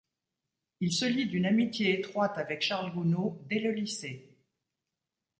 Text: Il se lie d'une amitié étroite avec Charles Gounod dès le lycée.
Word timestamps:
Il 0.79 0.93
se 0.93 1.05
lie 1.05 1.27
d'une 1.27 1.45
amitié 1.45 1.99
étroite 1.99 2.39
avec 2.39 2.63
Charles 2.63 2.91
Gounod 2.91 3.45
dès 3.47 3.59
le 3.59 3.69
lycée. 3.71 4.35